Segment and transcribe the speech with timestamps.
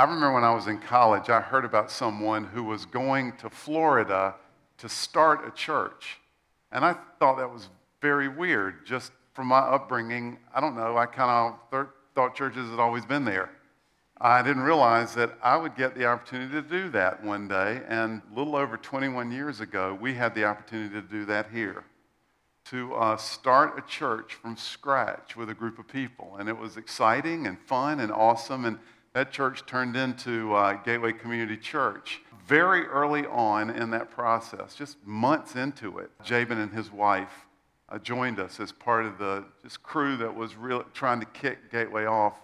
[0.00, 3.50] I remember when I was in college, I heard about someone who was going to
[3.50, 4.34] Florida
[4.78, 6.16] to start a church.
[6.72, 7.68] And I thought that was
[8.00, 8.86] very weird.
[8.86, 13.26] Just from my upbringing, I don't know, I kind of thought churches had always been
[13.26, 13.50] there.
[14.18, 17.82] I didn't realize that I would get the opportunity to do that one day.
[17.86, 21.84] And a little over 21 years ago, we had the opportunity to do that here
[22.70, 26.36] to uh, start a church from scratch with a group of people.
[26.38, 28.64] And it was exciting and fun and awesome.
[28.64, 28.78] And
[29.12, 32.20] that church turned into uh, Gateway Community Church.
[32.46, 37.46] Very early on in that process, just months into it, Jabin and his wife
[37.88, 41.70] uh, joined us as part of the just crew that was really trying to kick
[41.70, 42.34] Gateway off.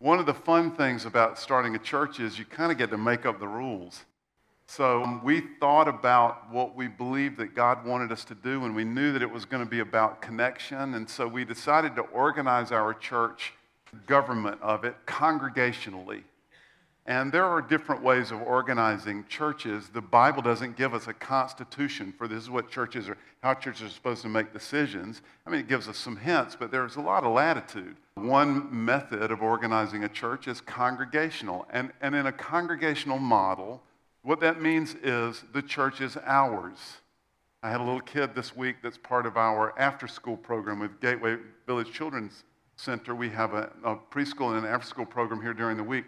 [0.00, 2.98] One of the fun things about starting a church is you kind of get to
[2.98, 4.04] make up the rules.
[4.66, 8.76] So um, we thought about what we believed that God wanted us to do, and
[8.76, 10.94] we knew that it was going to be about connection.
[10.94, 13.54] And so we decided to organize our church
[14.06, 16.22] government of it congregationally.
[17.08, 19.88] And there are different ways of organizing churches.
[19.88, 23.84] The Bible doesn't give us a constitution for this is what churches are, how churches
[23.84, 25.22] are supposed to make decisions.
[25.46, 27.96] I mean, it gives us some hints, but there's a lot of latitude.
[28.16, 31.66] One method of organizing a church is congregational.
[31.70, 33.82] And, and in a congregational model,
[34.20, 36.98] what that means is the church is ours.
[37.62, 41.00] I had a little kid this week that's part of our after school program with
[41.00, 42.44] Gateway Village Children's
[42.78, 43.14] Center.
[43.14, 46.04] We have a, a preschool and an after school program here during the week.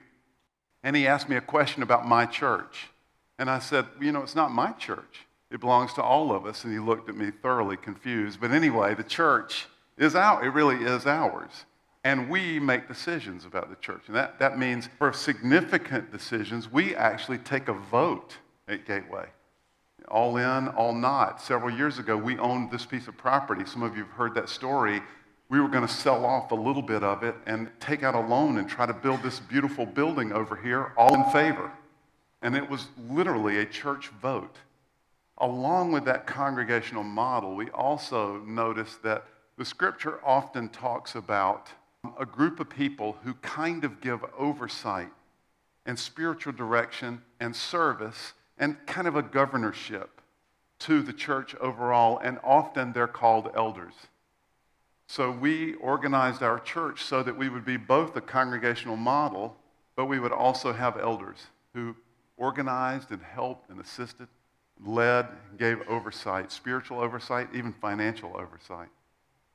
[0.83, 2.89] And he asked me a question about my church.
[3.39, 5.27] And I said, You know, it's not my church.
[5.51, 6.63] It belongs to all of us.
[6.65, 8.41] And he looked at me thoroughly confused.
[8.41, 9.67] But anyway, the church
[9.99, 10.45] is out.
[10.45, 11.67] It really is ours.
[12.05, 14.03] And we make decisions about the church.
[14.07, 19.27] And that, that means for significant decisions, we actually take a vote at Gateway.
[20.09, 21.43] All in, all not.
[21.43, 23.65] Several years ago, we owned this piece of property.
[23.67, 25.03] Some of you have heard that story.
[25.51, 28.21] We were going to sell off a little bit of it and take out a
[28.21, 31.73] loan and try to build this beautiful building over here, all in favor.
[32.41, 34.57] And it was literally a church vote.
[35.39, 39.25] Along with that congregational model, we also noticed that
[39.59, 41.71] the scripture often talks about
[42.19, 45.11] a group of people who kind of give oversight
[45.85, 50.21] and spiritual direction and service and kind of a governorship
[50.79, 53.95] to the church overall, and often they're called elders.
[55.11, 59.57] So we organized our church so that we would be both a congregational model,
[59.97, 61.39] but we would also have elders
[61.75, 61.97] who
[62.37, 64.29] organized and helped and assisted,
[64.85, 65.27] led,
[65.59, 68.89] gave oversight, spiritual oversight, even financial oversight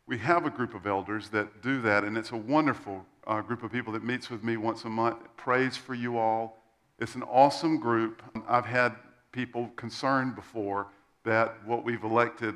[0.07, 3.63] we have a group of elders that do that, and it's a wonderful uh, group
[3.63, 6.61] of people that meets with me once a month, prays for you all.
[6.99, 8.21] It's an awesome group.
[8.47, 8.95] I've had
[9.31, 10.88] people concerned before
[11.23, 12.55] that what we've elected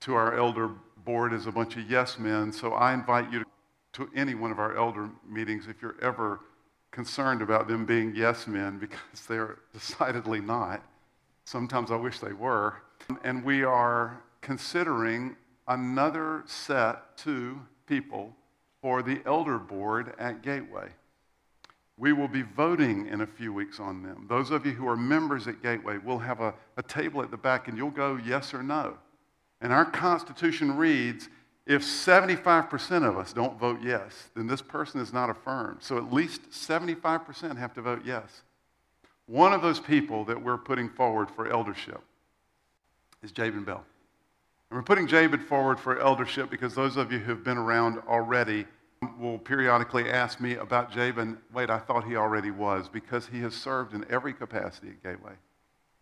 [0.00, 0.70] to our elder
[1.08, 3.42] board is a bunch of yes men, so I invite you
[3.94, 6.40] to, any one of our elder meetings if you're ever
[6.90, 10.84] concerned about them being yes men, because they're decidedly not.
[11.46, 12.74] Sometimes I wish they were.
[13.24, 15.34] And we are considering
[15.66, 18.36] another set two people
[18.82, 20.90] for the elder board at Gateway.
[21.96, 24.26] We will be voting in a few weeks on them.
[24.28, 27.38] Those of you who are members at Gateway will have a, a table at the
[27.38, 28.98] back and you'll go yes or no.
[29.60, 31.28] And our Constitution reads
[31.66, 35.82] if 75% of us don't vote yes, then this person is not affirmed.
[35.82, 38.42] So at least 75% have to vote yes.
[39.26, 42.00] One of those people that we're putting forward for eldership
[43.22, 43.84] is Jabin Bell.
[44.70, 48.64] And we're putting Jabin forward for eldership because those of you who've been around already
[49.18, 51.36] will periodically ask me about Jabin.
[51.52, 55.32] Wait, I thought he already was because he has served in every capacity at Gateway.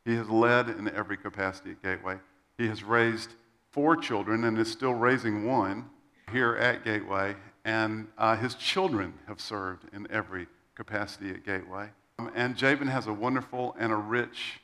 [0.05, 2.19] He has led in every capacity at Gateway.
[2.57, 3.35] He has raised
[3.77, 5.85] four children and is still raising one
[6.33, 7.37] here at Gateway.
[7.67, 11.91] And uh, his children have served in every capacity at Gateway.
[12.35, 14.61] And Jabin has a wonderful and a rich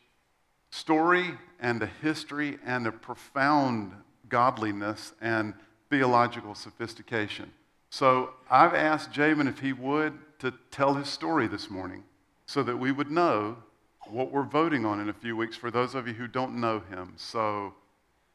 [0.70, 3.92] story and a history and a profound
[4.30, 5.52] godliness and
[5.90, 7.52] theological sophistication.
[7.90, 12.02] So I've asked Jabin if he would to tell his story this morning
[12.46, 13.58] so that we would know
[14.06, 16.80] what we're voting on in a few weeks for those of you who don't know
[16.88, 17.12] him.
[17.16, 17.74] So,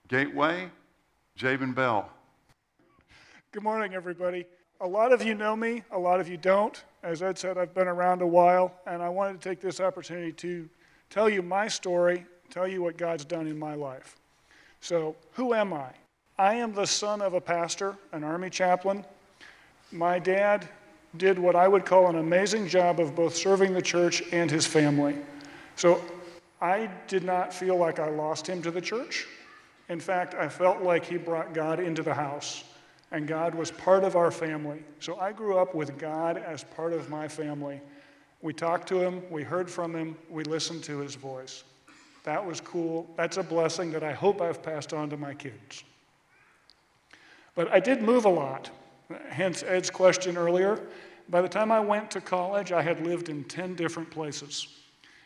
[0.08, 0.70] Gateway,
[1.38, 2.10] Jabin Bell.
[3.52, 4.48] Good morning, everybody.
[4.82, 6.84] A lot of you know me, a lot of you don't.
[7.04, 10.32] As Ed said, I've been around a while, and I wanted to take this opportunity
[10.32, 10.68] to
[11.12, 14.18] tell you my story, tell you what God's done in my life.
[14.82, 15.92] So, who am I?
[16.40, 19.06] I am the son of a pastor, an army chaplain.
[19.92, 20.68] My dad
[21.18, 24.66] did what I would call an amazing job of both serving the church and his
[24.66, 25.16] family.
[25.76, 26.02] So,
[26.62, 29.28] I did not feel like I lost him to the church.
[29.90, 32.64] In fact, I felt like he brought God into the house,
[33.12, 34.84] and God was part of our family.
[35.00, 37.80] So I grew up with God as part of my family.
[38.42, 41.64] We talked to him, we heard from him, we listened to his voice.
[42.24, 43.10] That was cool.
[43.16, 45.84] That's a blessing that I hope I've passed on to my kids.
[47.56, 48.70] But I did move a lot,
[49.30, 50.80] hence Ed's question earlier.
[51.30, 54.68] By the time I went to college, I had lived in 10 different places.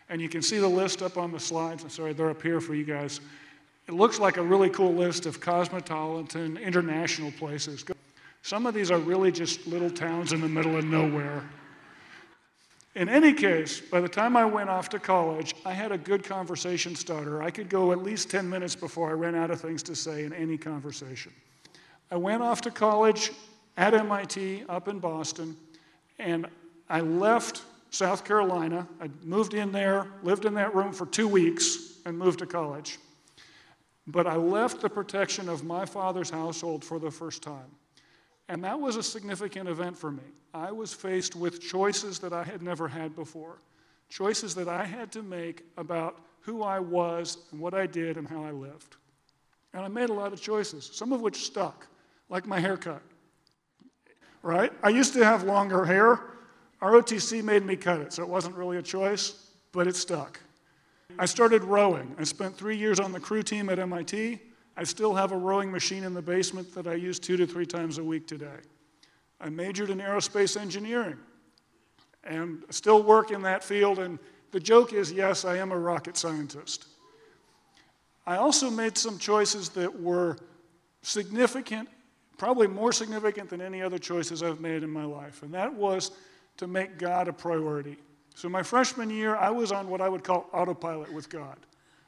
[0.10, 1.84] And you can see the list up on the slides.
[1.84, 3.20] I'm sorry, they're up here for you guys.
[3.92, 7.84] It looks like a really cool list of cosmopolitan international places.
[8.42, 11.44] Some of these are really just little towns in the middle of nowhere.
[12.96, 16.24] In any case, by the time I went off to college, I had a good
[16.24, 17.44] conversation starter.
[17.44, 20.24] I could go at least 10 minutes before I ran out of things to say
[20.24, 21.34] in any conversation.
[22.10, 23.32] I went off to college
[23.76, 25.58] at MIT up in Boston,
[26.18, 26.48] and
[26.90, 28.88] I left South Carolina.
[29.02, 32.98] I moved in there, lived in that room for two weeks, and moved to college.
[34.08, 37.72] But I left the protection of my father's household for the first time.
[38.50, 40.24] And that was a significant event for me.
[40.54, 43.60] I was faced with choices that I had never had before,
[44.10, 48.28] choices that I had to make about who I was and what I did and
[48.28, 48.98] how I lived.
[49.74, 51.88] And I made a lot of choices, some of which stuck
[52.30, 53.02] like my haircut.
[54.42, 54.74] Right?
[54.84, 56.20] I used to have longer hair.
[56.82, 60.40] ROTC made me cut it, so it wasn't really a choice, but it stuck.
[61.20, 62.16] I started rowing.
[62.18, 64.40] I spent three years on the crew team at MIT.
[64.78, 67.66] I still have a rowing machine in the basement that I use two to three
[67.66, 68.58] times a week today.
[69.40, 71.18] I majored in aerospace engineering
[72.24, 74.00] and still work in that field.
[74.00, 74.20] And
[74.52, 76.88] the joke is yes, I am a rocket scientist.
[78.26, 80.38] I also made some choices that were
[81.02, 81.90] significant
[82.42, 86.10] probably more significant than any other choices I've made in my life, and that was
[86.58, 87.98] to make God a priority.
[88.36, 91.58] So, my freshman year, I was on what I would call autopilot with God.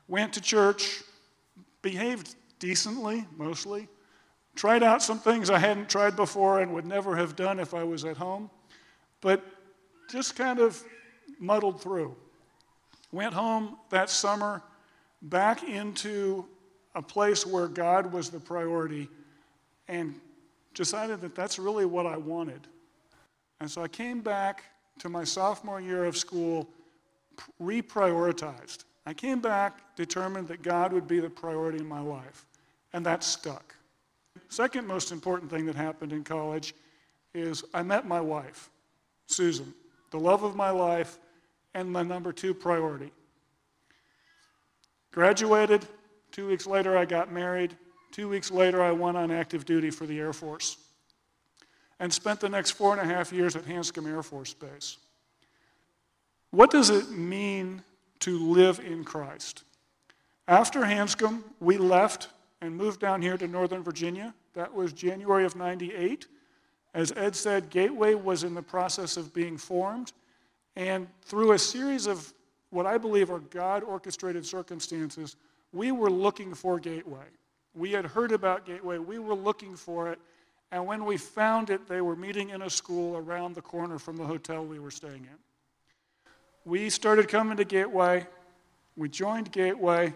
[0.08, 1.04] Went to church,
[1.82, 3.88] behaved decently, mostly,
[4.56, 7.84] tried out some things I hadn't tried before and would never have done if I
[7.84, 8.50] was at home,
[9.22, 9.44] but
[10.10, 10.82] just kind of
[11.40, 12.16] muddled through.
[13.12, 14.62] Went home that summer
[15.24, 16.46] back into
[16.96, 19.10] a place where God was the priority
[19.88, 20.20] and
[20.74, 22.68] decided that that's really what I wanted.
[23.60, 24.64] And so I came back
[25.00, 26.70] to my sophomore year of school
[27.62, 28.86] reprioritized.
[29.06, 32.46] I came back determined that God would be the priority in my life,
[32.94, 33.76] and that stuck.
[34.50, 36.74] Second most important thing that happened in college
[37.34, 38.70] is I met my wife,
[39.28, 39.74] Susan,
[40.12, 41.18] the love of my life
[41.74, 43.12] and my number two priority.
[45.12, 45.86] Graduated,
[46.32, 47.76] two weeks later, I got married,
[48.14, 50.78] Two weeks later, I went on active duty for the Air Force
[52.00, 54.98] and spent the next four and a half years at Hanscom Air Force Base.
[56.52, 57.82] What does it mean
[58.20, 59.64] to live in Christ?
[60.48, 62.30] After Hanscom, we left
[62.62, 64.34] and moved down here to Northern Virginia.
[64.54, 66.28] That was January of 98.
[66.94, 70.12] As Ed said, Gateway was in the process of being formed.
[70.76, 72.34] And through a series of
[72.70, 75.36] what I believe are God orchestrated circumstances,
[75.72, 77.26] we were looking for Gateway.
[77.76, 80.20] We had heard about Gateway, we were looking for it,
[80.74, 84.18] and when we found it, they were meeting in a school around the corner from
[84.18, 85.38] the hotel we were staying in.
[86.66, 88.26] We started coming to Gateway,
[88.98, 90.14] we joined Gateway.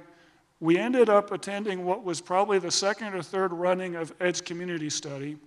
[0.59, 4.89] We ended up attending what was probably the second or third running of Ed's community
[4.89, 5.37] study,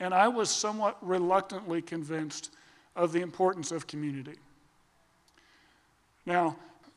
[0.00, 2.50] and I was somewhat reluctantly convinced
[2.94, 4.36] of the importance of community.
[6.26, 6.56] Now,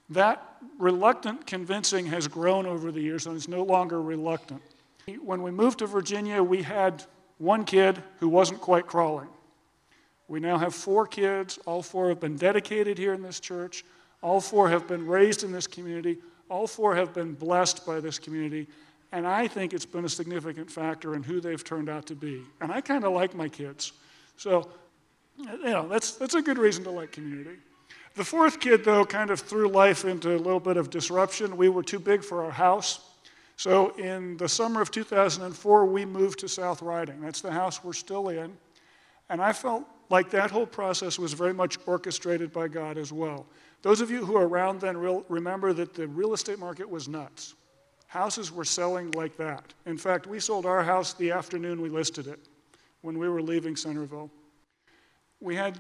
[0.09, 0.43] that
[0.77, 4.61] reluctant convincing has grown over the years and is no longer reluctant.
[5.23, 7.05] When we moved to Virginia, we had
[7.39, 9.27] one kid who wasn't quite crawling.
[10.27, 11.58] We now have four kids.
[11.65, 13.84] All four have been dedicated here in this church.
[14.22, 16.19] All four have been raised in this community.
[16.50, 18.67] All four have been blessed by this community.
[19.12, 22.43] And I think it's been a significant factor in who they've turned out to be.
[22.62, 23.93] And I kind of like my kids.
[24.38, 24.69] So,
[25.38, 27.58] you know, that's, that's a good reason to like community.
[28.15, 31.58] The fourth kid, though, kind of threw life into a little bit of disruption.
[31.58, 33.00] We were too big for our house.
[33.59, 37.19] So in the summer of 2004, we moved to South Riding.
[37.19, 38.55] That's the house we're still in.
[39.27, 43.45] And I felt like that whole process was very much orchestrated by God as well.
[43.81, 47.09] Those of you who are around then real, remember that the real estate market was
[47.09, 47.55] nuts.
[48.07, 49.73] Houses were selling like that.
[49.85, 52.39] In fact, we sold our house the afternoon we listed it
[53.01, 54.31] when we were leaving Centreville.
[55.41, 55.77] We had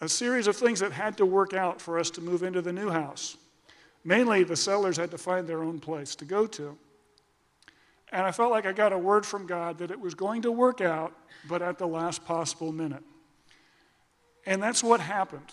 [0.00, 2.72] a series of things that had to work out for us to move into the
[2.72, 3.36] new house.
[4.04, 6.78] Mainly, the sellers had to find their own place to go to.
[8.16, 10.50] And I felt like I got a word from God that it was going to
[10.50, 11.12] work out,
[11.46, 13.02] but at the last possible minute.
[14.46, 15.52] And that's what happened.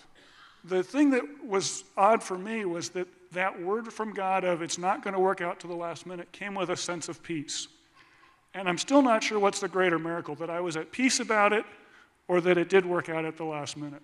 [0.63, 4.77] The thing that was odd for me was that that word from God of it's
[4.77, 7.67] not going to work out to the last minute came with a sense of peace.
[8.53, 11.51] And I'm still not sure what's the greater miracle that I was at peace about
[11.51, 11.65] it
[12.29, 14.03] or that it did work out at the last minute.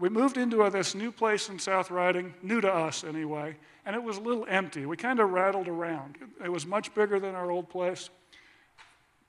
[0.00, 3.54] We moved into this new place in South Riding, new to us anyway,
[3.84, 4.86] and it was a little empty.
[4.86, 6.16] We kind of rattled around.
[6.42, 8.08] It was much bigger than our old place,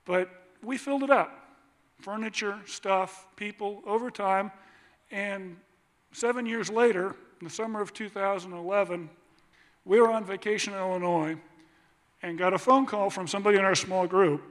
[0.06, 0.30] but
[0.64, 1.38] we filled it up
[2.00, 4.50] furniture, stuff, people over time.
[5.12, 5.58] And
[6.14, 9.10] seven years later, in the summer of 2011,
[9.86, 11.36] we were on vacation in Illinois
[12.24, 14.42] and got a phone call from somebody in our small group.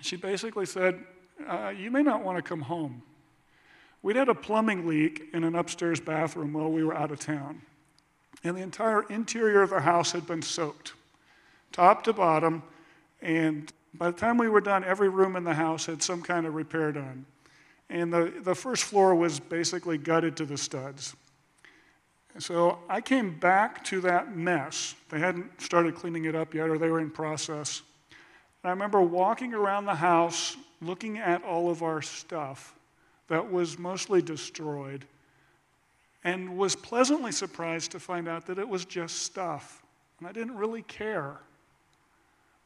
[0.00, 1.04] She basically said,
[1.46, 3.02] uh, You may not want to come home.
[4.02, 7.62] We'd had a plumbing leak in an upstairs bathroom while we were out of town,
[8.42, 10.94] and the entire interior of the house had been soaked,
[11.72, 12.62] top to bottom,
[13.20, 16.46] and by the time we were done, every room in the house had some kind
[16.46, 17.26] of repair done.
[17.90, 21.16] And the, the first floor was basically gutted to the studs.
[22.38, 24.94] So I came back to that mess.
[25.08, 27.82] They hadn't started cleaning it up yet, or they were in process.
[28.62, 32.76] And I remember walking around the house looking at all of our stuff
[33.30, 35.04] that was mostly destroyed
[36.24, 39.82] and was pleasantly surprised to find out that it was just stuff.
[40.18, 41.38] And I didn't really care.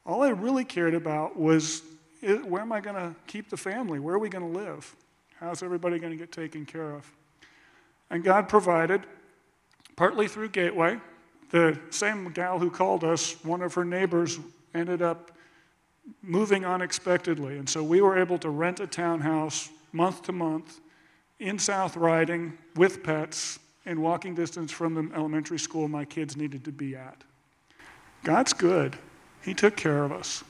[0.06, 1.83] All I really cared about was
[2.23, 4.00] where am I going to keep the family?
[4.00, 4.97] Where are we going to live?
[5.38, 7.12] How's everybody going to get taken care of?
[8.09, 9.02] And God provided,
[9.97, 10.99] partly through Gateway.
[11.50, 14.38] The same gal who called us, one of her neighbors,
[14.75, 15.30] ended up
[16.23, 17.59] moving unexpectedly.
[17.59, 20.80] And so we were able to rent a townhouse month to month
[21.38, 26.64] in South Riding with pets and walking distance from the elementary school my kids needed
[26.64, 27.22] to be at.
[28.24, 28.96] God's good.
[29.42, 30.42] He took care of us.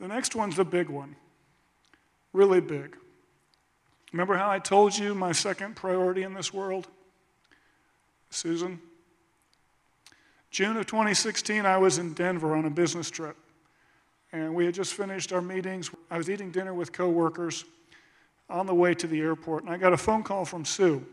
[0.00, 1.16] The next one's the big one,
[2.32, 2.96] really big.
[4.12, 6.88] Remember how I told you my second priority in this world?
[8.30, 8.80] Susan?
[10.50, 13.36] June of 2016, I was in Denver on a business trip.
[14.32, 15.90] And we had just finished our meetings.
[16.10, 17.64] I was eating dinner with coworkers
[18.50, 21.04] on the way to the airport, and I got a phone call from Sue.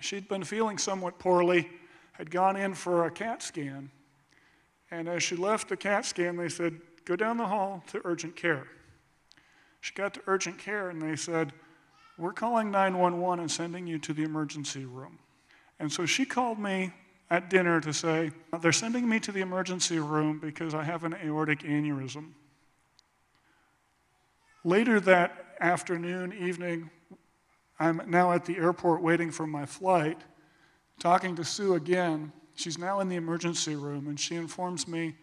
[0.00, 1.70] She'd been feeling somewhat poorly,
[2.12, 3.90] had gone in for a CAT scan,
[4.90, 8.36] and as she left the CAT scan, they said, Go down the hall to urgent
[8.36, 8.66] care.
[9.80, 11.52] She got to urgent care, and they said,
[12.16, 15.18] We're calling 911 and sending you to the emergency room.
[15.78, 16.92] And so she called me
[17.34, 21.14] at dinner to say, They're sending me to the emergency room because I have an
[21.24, 22.32] aortic aneurysm.
[24.64, 26.90] Later that afternoon, evening,
[27.78, 30.20] I'm now at the airport waiting for my flight,
[30.98, 35.16] talking to Sue again She's now in the emergency room, and she informs me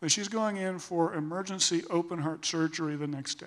[0.00, 3.46] that she's going in for emergency open heart surgery the next day.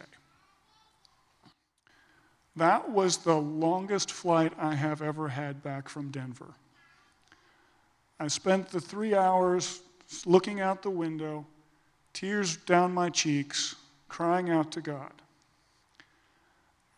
[2.58, 6.56] That was the longest flight I have ever had back from Denver.
[8.22, 9.82] I spent the three hours
[10.28, 11.44] looking out the window,
[12.14, 13.76] tears down my cheeks,
[14.10, 15.12] crying out to God.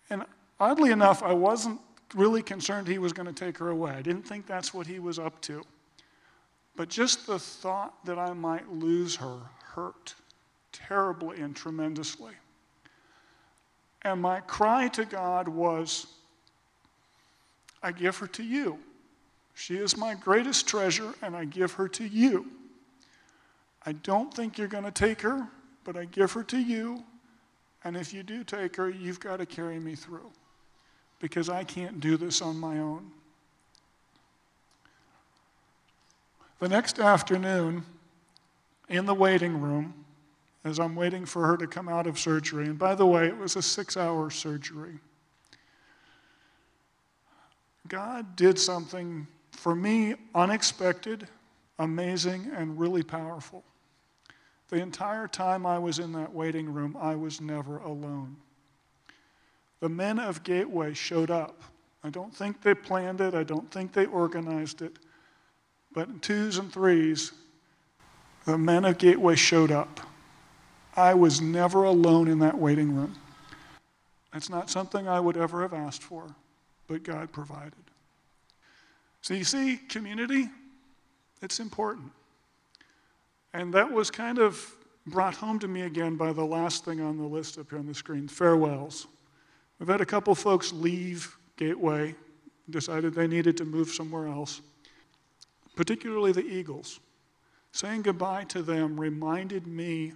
[0.09, 0.25] And
[0.59, 1.79] oddly enough, I wasn't
[2.13, 3.91] really concerned he was going to take her away.
[3.91, 5.63] I didn't think that's what he was up to.
[6.75, 10.15] But just the thought that I might lose her hurt
[10.73, 12.33] terribly and tremendously.
[14.01, 16.05] And my cry to God was,
[17.81, 18.77] I give her to you.
[19.53, 22.47] She is my greatest treasure, and I give her to you.
[23.85, 25.47] I don't think you're going to take her,
[25.83, 27.03] but I give her to you.
[27.83, 30.31] And if you do take her, you've got to carry me through
[31.19, 33.11] because I can't do this on my own.
[36.59, 37.85] The next afternoon,
[38.89, 39.93] in the waiting room,
[40.63, 43.37] as I'm waiting for her to come out of surgery, and by the way, it
[43.37, 44.99] was a six hour surgery,
[47.89, 51.27] God did something for me unexpected,
[51.79, 53.63] amazing, and really powerful.
[54.69, 58.37] The entire time I was in that waiting room, I was never alone.
[59.79, 61.61] The men of Gateway showed up.
[62.03, 64.97] I don't think they planned it, I don't think they organized it.
[65.93, 67.31] But in twos and threes,
[68.45, 69.99] the men of Gateway showed up.
[70.95, 73.15] I was never alone in that waiting room.
[74.31, 76.35] That's not something I would ever have asked for,
[76.87, 77.73] but God provided.
[79.23, 80.49] So you see, community,
[81.41, 82.11] it's important.
[83.53, 84.75] And that was kind of
[85.07, 87.87] brought home to me again by the last thing on the list up here on
[87.87, 89.07] the screen farewells.
[89.79, 92.13] We've had a couple folks leave Gateway,
[92.69, 94.61] decided they needed to move somewhere else
[95.75, 96.99] particularly the Eagles.
[97.71, 100.13] Saying goodbye to them reminded me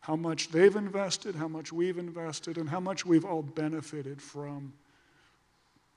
[0.00, 4.72] how much they've invested, how much we've invested, and how much we've all benefited from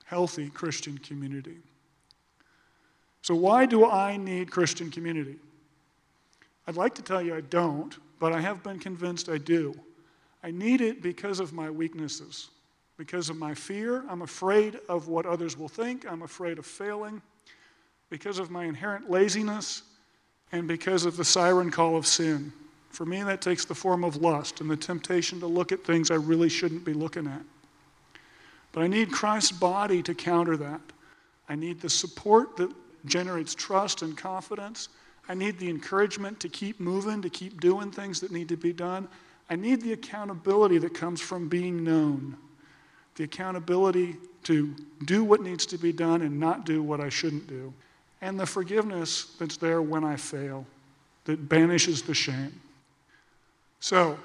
[0.04, 1.58] healthy Christian community.
[3.28, 5.36] So, why do I need Christian community?
[6.66, 9.78] I'd like to tell you I don't, but I have been convinced I do.
[10.42, 12.48] I need it because of my weaknesses.
[12.96, 17.20] Because of my fear, I'm afraid of what others will think, I'm afraid of failing.
[18.08, 19.82] Because of my inherent laziness,
[20.52, 22.50] and because of the siren call of sin.
[22.88, 26.10] For me, that takes the form of lust and the temptation to look at things
[26.10, 27.42] I really shouldn't be looking at.
[28.72, 30.80] But I need Christ's body to counter that.
[31.46, 32.72] I need the support that
[33.04, 34.88] generates trust and confidence.
[35.28, 38.72] I need the encouragement to keep moving, to keep doing things that need to be
[38.72, 39.08] done.
[39.50, 42.36] I need the accountability that comes from being known,
[43.16, 44.74] the accountability to
[45.04, 47.72] do what needs to be done and not do what I shouldn't do,
[48.20, 50.66] and the forgiveness that's there when I fail,
[51.24, 52.60] that banishes the shame.
[53.80, 54.18] So,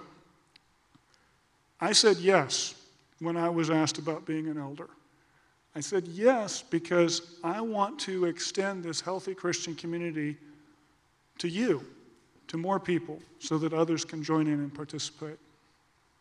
[1.80, 2.76] I said yes
[3.20, 4.90] when I was asked about being an elder.
[5.76, 10.38] I said yes because I want to extend this healthy Christian community
[11.40, 11.84] to you,
[12.48, 15.40] to more people, so that others can join in and participate.